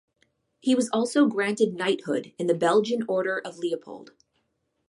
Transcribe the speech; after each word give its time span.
He 0.59 0.73
was 0.73 0.89
also 0.89 1.27
granted 1.27 1.75
knighthood 1.75 2.33
in 2.39 2.47
the 2.47 2.55
Belgian 2.55 3.03
Order 3.07 3.37
of 3.37 3.59
Leopold. 3.59 4.13